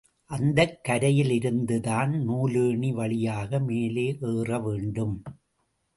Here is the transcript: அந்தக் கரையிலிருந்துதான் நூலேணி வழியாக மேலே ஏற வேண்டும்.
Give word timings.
அந்தக் 0.25 0.79
கரையிலிருந்துதான் 0.87 2.13
நூலேணி 2.27 2.93
வழியாக 2.93 3.59
மேலே 3.59 4.17
ஏற 4.21 4.59
வேண்டும். 4.59 5.23